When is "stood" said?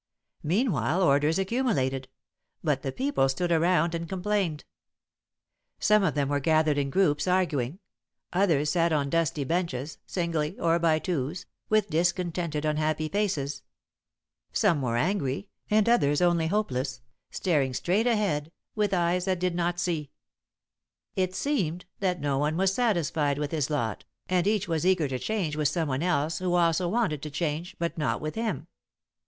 3.29-3.51